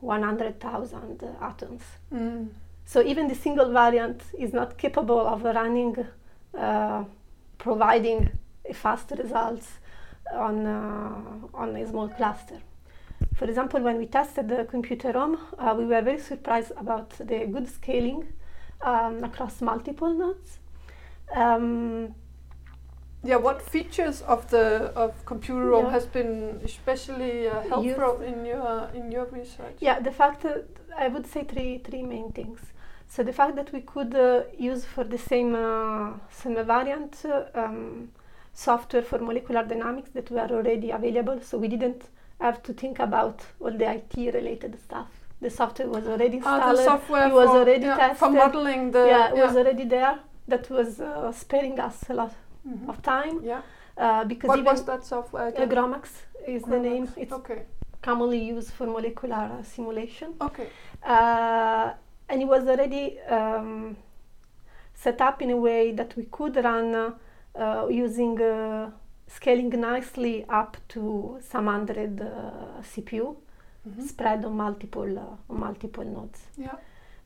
100,000 0.00 1.22
uh, 1.22 1.26
atoms. 1.42 1.82
Mm. 2.12 2.48
So 2.84 3.02
even 3.02 3.28
the 3.28 3.34
single 3.34 3.72
variant 3.72 4.20
is 4.38 4.52
not 4.52 4.76
capable 4.76 5.26
of 5.26 5.42
running, 5.42 6.06
uh, 6.58 7.04
providing 7.56 8.28
a 8.68 8.74
fast 8.74 9.10
results 9.16 9.68
on, 10.34 10.66
uh, 10.66 11.56
on 11.62 11.74
a 11.74 11.88
small 11.88 12.10
cluster. 12.10 12.58
For 13.36 13.46
example, 13.46 13.80
when 13.80 13.96
we 13.96 14.04
tested 14.04 14.50
the 14.50 14.64
computerome, 14.64 15.38
uh, 15.58 15.74
we 15.74 15.86
were 15.86 16.02
very 16.02 16.18
surprised 16.18 16.72
about 16.76 17.08
the 17.16 17.46
good 17.46 17.68
scaling 17.70 18.26
um, 18.82 19.24
across 19.24 19.60
multiple 19.60 20.12
nodes. 20.12 20.58
Um, 21.34 22.14
Yeah, 23.26 23.36
what 23.36 23.62
features 23.62 24.20
of 24.22 24.50
the 24.50 24.92
of 24.94 25.12
Computerome 25.24 25.84
Yeah. 25.84 25.90
has 25.92 26.06
been 26.06 26.60
especially 26.64 27.48
uh, 27.48 27.60
helpful 27.62 28.20
in 28.22 28.44
your 28.44 28.90
in 28.94 29.10
your 29.12 29.24
research? 29.32 29.76
yeah, 29.80 29.98
the 30.00 30.10
fact 30.12 30.42
that 30.42 30.64
I 30.96 31.08
would 31.08 31.26
say 31.26 31.44
three 31.44 31.78
three 31.78 32.02
main 32.02 32.32
things. 32.32 32.60
So 33.08 33.22
the 33.22 33.32
fact 33.32 33.56
that 33.56 33.72
we 33.72 33.80
could 33.80 34.14
uh, 34.14 34.42
use 34.58 34.84
for 34.84 35.04
the 35.04 35.18
same 35.18 35.54
uh, 35.54 36.18
same 36.30 36.56
variant 36.66 37.24
uh, 37.24 37.44
um, 37.54 38.10
software 38.52 39.02
for 39.02 39.18
molecular 39.18 39.64
dynamics 39.64 40.10
that 40.14 40.30
were 40.30 40.48
already 40.58 40.90
available, 40.90 41.40
so 41.40 41.56
we 41.58 41.68
didn't 41.68 42.02
have 42.40 42.62
to 42.64 42.72
think 42.74 42.98
about 42.98 43.40
all 43.60 43.70
the 43.72 43.88
IT 43.90 44.34
related 44.34 44.78
stuff. 44.80 45.08
The 45.40 45.50
software 45.50 45.88
was 45.88 46.06
already 46.06 46.40
Ah, 46.44 46.56
installed. 46.56 46.78
the 46.78 46.84
software 46.84 47.26
it 47.28 47.34
was 47.34 47.48
for, 47.50 47.58
already 47.58 47.86
yeah, 47.86 47.96
tested. 47.96 48.18
for 48.18 48.30
modeling 48.30 48.90
the 48.92 49.06
yeah, 49.06 49.28
it 49.34 49.36
was 49.46 49.56
already 49.56 49.84
there. 49.84 50.18
That 50.48 50.70
was 50.70 51.00
uh, 51.00 51.32
sparing 51.32 51.78
us 51.80 52.08
a 52.10 52.14
lot 52.14 52.32
Mhm. 52.66 52.88
of 52.88 53.02
time 53.02 53.40
yeah. 53.42 53.60
uh, 53.98 54.24
because 54.24 54.48
What 54.48 54.58
even 54.58 54.72
was 54.72 54.84
that 54.84 55.04
software? 55.04 55.44
uh, 55.46 55.48
Again? 55.48 55.68
GROMACS 55.68 56.12
is 56.46 56.62
the 56.62 56.78
name. 56.78 57.08
It's 57.16 57.32
okay. 57.32 57.62
commonly 58.02 58.38
used 58.56 58.70
for 58.72 58.86
molecular 58.86 59.44
uh, 59.58 59.62
simulation. 59.62 60.34
Okay. 60.40 60.68
Uh, 61.02 61.92
and 62.28 62.42
it 62.42 62.48
was 62.48 62.66
already 62.66 63.18
um, 63.36 63.96
set 64.94 65.20
up 65.20 65.42
in 65.42 65.50
a 65.50 65.56
way 65.56 65.92
that 65.92 66.16
we 66.16 66.24
could 66.24 66.56
run 66.56 66.94
uh, 66.94 67.10
uh, 67.58 67.86
using 67.88 68.40
uh, 68.40 68.90
scaling 69.26 69.70
nicely 69.80 70.44
up 70.48 70.76
to 70.88 71.38
some 71.50 71.66
hundred 71.66 72.20
uh, 72.20 72.80
CPU 72.82 73.36
Mhm. 73.86 74.08
spread 74.08 74.44
on 74.44 74.56
multiple 74.56 75.18
uh, 75.18 75.52
on 75.52 75.60
multiple 75.60 76.04
nodes. 76.04 76.40
Yeah. 76.56 76.76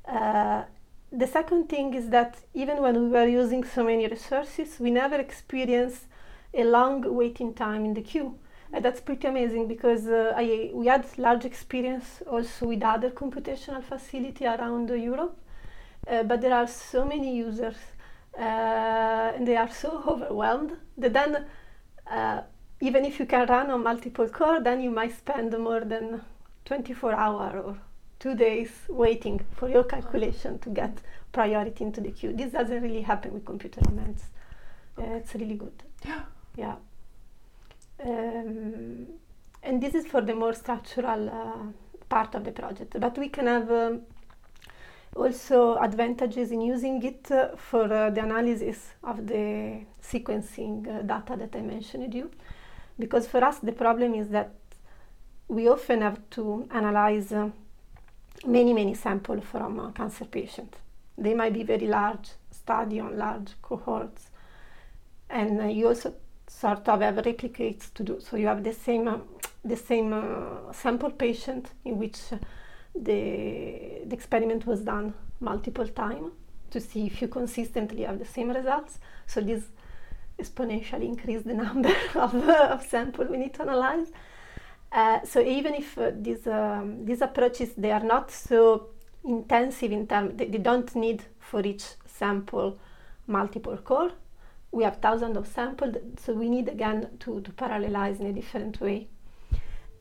Uh, 0.07 0.65
the 1.13 1.27
second 1.27 1.69
thing 1.69 1.95
is 1.95 2.11
that 2.11 2.37
even 2.55 2.83
when 2.83 2.95
we 3.03 3.09
were 3.09 3.27
using 3.27 3.65
so 3.65 3.85
many 3.85 4.07
resources, 4.07 4.79
we 4.81 4.91
never 4.91 5.17
experienced 5.17 6.05
a 6.53 6.65
long 6.65 7.03
waiting 7.15 7.55
time 7.55 7.85
in 7.85 7.95
the 7.95 8.03
queue. 8.03 8.35
And 8.73 8.85
that's 8.85 9.01
pretty 9.01 9.27
amazing 9.29 9.69
because 9.69 10.07
uh, 10.07 10.35
I, 10.37 10.71
we 10.75 10.87
had 10.87 11.07
large 11.17 11.45
experience 11.47 12.23
also 12.31 12.67
with 12.67 12.83
other 12.83 13.11
computational 13.11 13.83
facility 13.83 14.45
around 14.45 14.91
uh, 14.91 14.95
Europe, 14.95 15.39
uh, 16.07 16.23
but 16.25 16.41
there 16.43 16.53
are 16.55 16.67
so 16.67 17.05
many 17.05 17.35
users 17.37 17.77
uh, 18.39 18.43
and 19.35 19.47
they 19.49 19.57
are 19.57 19.71
so 19.71 20.03
overwhelmed 20.07 20.73
that 20.99 21.15
then 21.15 21.47
uh, 22.11 22.43
even 22.81 23.05
if 23.05 23.19
you 23.19 23.27
can 23.27 23.47
run 23.47 23.71
on 23.71 23.83
multiple 23.83 24.29
core, 24.29 24.61
then 24.61 24.83
you 24.83 24.91
might 24.91 25.17
spend 25.17 25.57
more 25.59 25.81
than 25.81 26.21
24 26.69 27.15
hour 27.15 27.61
or 27.65 27.77
two 28.19 28.35
days 28.35 28.71
waiting 28.91 29.41
for 29.57 29.69
your 29.71 29.85
calculation 29.85 30.59
to 30.59 30.69
get 30.69 30.99
priority 31.33 31.83
into 31.85 32.01
the 32.01 32.11
queue. 32.11 32.33
This 32.35 32.53
doesn't 32.53 32.83
really 32.83 33.01
happen 33.01 33.33
with 33.33 33.45
Computerome. 33.45 34.17
Uh, 34.99 35.03
it's 35.03 35.35
really 35.35 35.55
good. 35.55 35.83
Yeah. 36.05 36.23
Yeah. 36.57 36.77
Um, 38.05 39.07
and 39.63 39.83
this 39.83 39.95
is 39.95 40.07
for 40.07 40.21
the 40.21 40.35
more 40.35 40.53
structural 40.53 41.29
uh, 41.31 42.05
part 42.09 42.35
of 42.35 42.45
the 42.45 42.53
project. 42.53 43.01
But 43.01 43.17
we 43.17 43.29
can 43.31 43.47
have 43.47 43.71
um, 43.71 44.03
also 45.17 45.79
advantages 45.79 46.53
in 46.53 46.61
using 46.61 47.03
it 47.03 47.31
uh, 47.31 47.57
for 47.57 47.91
uh, 47.93 48.11
the 48.11 48.23
analysis 48.23 48.93
of 49.05 49.27
the 49.27 49.85
sequencing 50.03 50.87
uh, 50.87 51.03
data 51.03 51.35
that 51.39 51.57
I 51.57 51.63
mentioned 51.63 52.13
you. 52.13 52.31
Because 52.99 53.27
for 53.27 53.43
us, 53.43 53.59
the 53.61 53.73
problem 53.73 54.15
is 54.15 54.29
that 54.29 54.58
we 55.49 55.69
often 55.69 56.03
have 56.03 56.21
to 56.31 56.69
analyze 56.71 57.33
uh, 57.33 57.51
many, 58.47 58.73
many 58.73 58.95
samples 58.95 59.45
from 59.45 59.81
a 59.81 59.93
cancer 59.93 60.25
patients. 60.25 60.79
They 61.17 61.35
might 61.35 61.55
be 61.55 61.63
very 61.63 61.87
large 61.87 62.31
study 62.51 63.01
on 63.01 63.19
large 63.19 63.53
cohorts. 63.63 64.31
And 65.31 65.61
uh, 65.61 65.65
you 65.65 65.89
also 65.89 66.15
sort 66.47 66.89
of 66.89 67.01
have 67.01 67.17
replicates 67.17 67.93
to 67.95 68.03
do. 68.03 68.21
So 68.21 68.37
you 68.37 68.47
have 68.47 68.63
the 68.63 68.73
same, 68.73 69.09
uh, 69.09 69.19
the 69.65 69.77
same 69.77 70.13
uh, 70.13 70.73
sample 70.73 71.11
patient 71.11 71.71
in 71.85 71.99
which 71.99 72.19
the, 72.95 74.03
the 74.07 74.15
experiment 74.15 74.67
was 74.67 74.81
done 74.81 75.15
multiple 75.41 75.89
times 75.89 76.33
to 76.71 76.81
see 76.81 77.07
if 77.07 77.23
you 77.23 77.29
consistently 77.29 78.03
have 78.03 78.19
the 78.19 78.25
same 78.25 78.51
results. 78.51 78.99
So 79.27 79.41
this 79.41 79.65
exponentially 80.39 81.05
increase 81.05 81.43
the 81.43 81.55
number 81.65 81.95
of, 82.15 82.35
uh, 82.35 82.69
of 82.71 82.85
samples 82.85 83.29
we 83.31 83.39
need 83.39 83.55
to 83.55 83.63
analyze. 83.63 84.13
Uh, 84.91 85.23
so 85.23 85.41
even 85.41 85.75
if 85.75 85.99
uh, 85.99 86.11
these 86.19 86.47
um, 86.47 87.05
these 87.05 87.21
approaches 87.21 87.75
they 87.77 87.91
are 87.93 88.03
not 88.03 88.31
so 88.31 88.89
intensive 89.23 89.93
in 89.93 90.07
terms, 90.07 90.33
they, 90.37 90.47
they, 90.47 90.59
don't 90.59 90.95
need 90.97 91.23
for 91.39 91.61
each 91.61 91.85
sample 92.07 92.79
multiple 93.27 93.77
core. 93.77 94.13
We 94.73 94.85
have 94.85 94.97
thousands 94.97 95.37
of 95.37 95.47
samples, 95.47 95.97
so 96.19 96.33
we 96.33 96.49
need 96.49 96.69
again 96.69 97.09
to, 97.21 97.41
to 97.43 97.53
parallelize 97.53 98.21
in 98.21 98.27
a 98.27 98.33
different 98.33 98.81
way. 98.81 99.09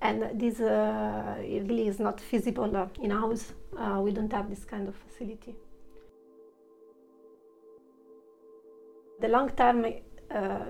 And 0.01 0.39
this 0.39 0.61
uh, 0.61 1.35
really 1.39 1.87
is 1.87 1.99
not 1.99 2.21
feasible 2.21 2.75
uh, 2.77 2.87
in 3.01 3.11
house. 3.11 3.53
Uh, 3.77 3.99
we 4.01 4.11
don't 4.11 4.31
have 4.31 4.49
this 4.49 4.63
kind 4.63 4.87
of 4.87 4.95
facility. 4.95 5.55
The 9.19 9.27
long 9.27 9.49
term 9.49 9.85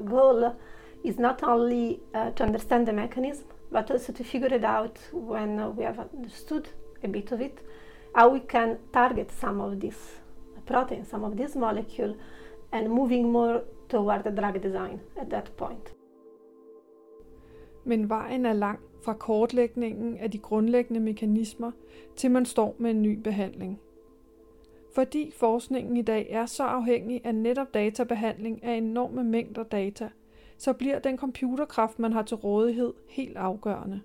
goal 0.05 0.55
is 1.03 1.19
not 1.19 1.43
only 1.43 1.99
to 2.13 2.43
understand 2.43 2.87
the 2.87 2.93
mechanism, 2.93 3.47
but 3.71 3.91
also 3.91 4.13
to 4.13 4.23
figure 4.23 4.55
it 4.55 4.63
out 4.63 4.99
when 5.13 5.75
we 5.75 5.83
have 5.83 5.99
understood 6.13 6.67
a 7.03 7.07
bit 7.07 7.31
of 7.31 7.41
it, 7.41 7.63
how 8.15 8.33
we 8.33 8.39
can 8.49 8.77
target 8.93 9.31
some 9.31 9.61
of 9.61 9.79
these 9.79 10.21
protein, 10.65 11.05
some 11.05 11.25
of 11.25 11.35
this 11.37 11.55
molecule, 11.55 12.15
and 12.71 12.89
moving 12.89 13.31
more 13.31 13.61
toward 13.89 14.23
the 14.23 14.31
drug 14.31 14.63
design 14.63 14.99
at 15.21 15.29
that 15.29 15.51
point. 15.57 15.93
Men 17.83 18.09
vejen 18.09 18.45
er 18.45 18.53
lang 18.53 18.79
fra 19.01 19.13
kortlægningen 19.13 20.17
af 20.17 20.31
de 20.31 20.37
grundlæggende 20.37 20.99
mekanismer, 20.99 21.71
til 22.15 22.31
man 22.31 22.45
står 22.45 22.75
med 22.77 22.91
en 22.91 23.01
ny 23.01 23.19
behandling. 23.19 23.79
Fordi 24.95 25.31
forskningen 25.31 25.97
i 25.97 26.01
dag 26.01 26.27
er 26.29 26.45
så 26.45 26.63
afhængig 26.63 27.21
af 27.25 27.35
netop 27.35 27.73
databehandling 27.73 28.63
af 28.63 28.73
enorme 28.73 29.23
mængder 29.23 29.63
data, 29.63 30.09
så 30.57 30.73
bliver 30.73 30.99
den 30.99 31.17
computerkraft, 31.17 31.99
man 31.99 32.13
har 32.13 32.21
til 32.21 32.37
rådighed, 32.37 32.93
helt 33.09 33.37
afgørende. 33.37 34.01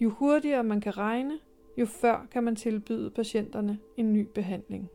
Jo 0.00 0.10
hurtigere 0.10 0.62
man 0.62 0.80
kan 0.80 0.98
regne, 0.98 1.38
jo 1.76 1.86
før 1.86 2.26
kan 2.30 2.42
man 2.42 2.56
tilbyde 2.56 3.10
patienterne 3.10 3.78
en 3.96 4.12
ny 4.12 4.28
behandling. 4.34 4.88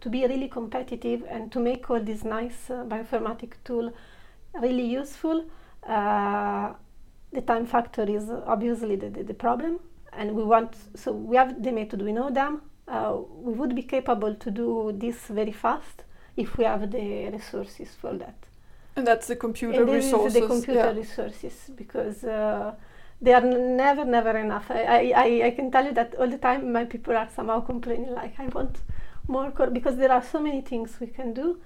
To 0.00 0.10
be 0.10 0.18
really 0.18 0.48
competitive 0.48 1.28
and 1.28 1.50
to 1.50 1.60
make 1.60 1.80
all 1.90 2.06
this 2.06 2.24
nice 2.24 2.74
uh, 2.74 2.88
bioinformatic 2.88 3.50
tool 3.64 3.92
really 4.54 5.00
useful, 5.00 5.36
uh, 5.88 6.68
the 7.32 7.40
time 7.46 7.66
factor 7.66 8.04
is 8.04 8.22
obviously 8.46 8.96
the, 8.96 9.10
the, 9.10 9.22
the 9.22 9.34
problem 9.34 9.78
and 10.12 10.30
we 10.30 10.42
want 10.42 10.76
so 10.94 11.12
we 11.12 11.36
have 11.36 11.54
the 11.62 11.72
method 11.72 12.02
we 12.02 12.12
know 12.12 12.30
them 12.30 12.62
uh, 12.88 13.16
we 13.46 13.52
would 13.52 13.74
be 13.74 13.82
capable 13.82 14.34
to 14.34 14.50
do 14.50 14.92
this 14.92 15.16
very 15.28 15.52
fast 15.52 16.04
if 16.36 16.58
we 16.58 16.64
have 16.64 16.90
the 16.90 17.30
resources 17.30 17.94
for 18.00 18.12
that. 18.14 18.49
And 18.96 19.06
that's 19.06 19.26
the 19.28 19.36
computer 19.36 19.82
and 19.82 19.90
resources. 19.90 20.34
the 20.40 20.46
computer 20.46 20.80
yeah. 20.80 20.92
resources 20.92 21.70
because 21.74 22.24
uh, 22.24 22.74
they 23.22 23.32
are 23.32 23.40
never, 23.40 24.04
never 24.04 24.36
enough. 24.36 24.70
I, 24.70 25.12
I, 25.14 25.46
I 25.46 25.50
can 25.50 25.70
tell 25.70 25.84
you 25.84 25.92
that 25.92 26.14
all 26.16 26.28
the 26.28 26.38
time 26.38 26.72
my 26.72 26.84
people 26.84 27.16
are 27.16 27.28
somehow 27.34 27.60
complaining 27.60 28.12
like 28.12 28.38
I 28.38 28.46
want 28.48 28.78
more 29.28 29.50
core 29.50 29.70
because 29.70 29.96
there 29.96 30.10
are 30.10 30.22
so 30.22 30.40
many 30.40 30.60
things 30.60 30.98
we 31.00 31.06
can 31.06 31.32
do, 31.32 31.60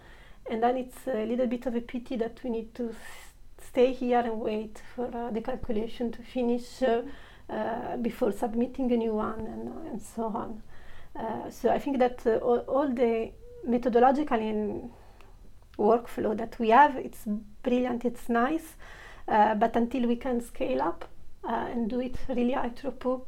and 0.50 0.62
then 0.62 0.76
it's 0.76 1.06
a 1.06 1.24
little 1.24 1.46
bit 1.46 1.66
of 1.66 1.74
a 1.74 1.80
pity 1.80 2.16
that 2.16 2.40
we 2.44 2.50
need 2.50 2.74
to 2.74 2.94
stay 3.62 3.92
here 3.92 4.20
and 4.20 4.40
wait 4.40 4.82
for 4.94 5.06
uh, 5.16 5.30
the 5.30 5.40
calculation 5.40 6.12
to 6.12 6.22
finish 6.22 6.82
uh, 6.82 7.02
uh 7.50 7.96
before 7.98 8.32
submitting 8.32 8.92
a 8.92 8.96
new 8.96 9.14
one 9.14 9.40
and, 9.40 9.86
and 9.88 10.02
so 10.02 10.24
on. 10.24 10.62
Uh, 11.16 11.48
so 11.50 11.70
I 11.70 11.78
think 11.78 11.98
that 11.98 12.26
uh, 12.26 12.36
all, 12.38 12.58
all, 12.58 12.88
the 12.88 13.30
methodological 13.64 14.40
workflow 15.78 16.36
that 16.36 16.58
we 16.58 16.70
have, 16.70 16.96
it's 16.96 17.24
brilliant, 17.62 18.04
it's 18.04 18.28
nice, 18.28 18.76
uh, 19.28 19.54
but 19.54 19.76
until 19.76 20.06
we 20.06 20.16
can 20.16 20.40
scale 20.40 20.82
up 20.82 21.08
and 21.44 21.90
do 21.90 22.00
it 22.00 22.16
really 22.28 22.52
high 22.52 22.70
throughput, 22.70 23.22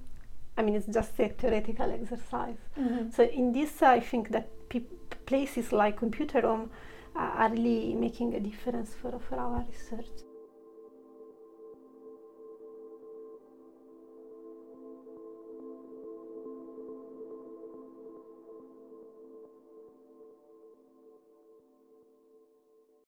I 0.56 0.62
mean, 0.62 0.74
it's 0.74 0.86
just 0.86 1.18
a 1.18 1.28
theoretical 1.28 1.90
exercise. 1.90 2.56
Mm-hmm. 2.78 3.10
So 3.10 3.24
in 3.24 3.52
this, 3.52 3.82
I 3.82 4.00
think 4.00 4.30
that 4.30 4.48
pe- 4.70 4.80
places 5.26 5.70
like 5.70 6.00
Computerome 6.00 6.68
are 7.14 7.50
really 7.50 7.94
making 7.94 8.34
a 8.34 8.40
difference 8.40 8.94
for, 8.94 9.18
for 9.18 9.36
our 9.36 9.64
research. 9.70 10.25